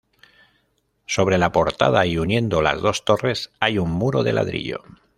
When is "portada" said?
1.51-2.07